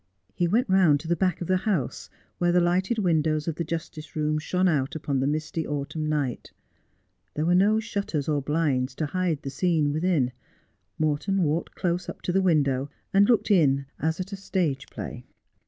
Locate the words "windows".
2.97-3.47